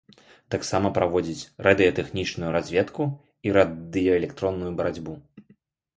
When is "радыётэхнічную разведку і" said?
1.67-3.53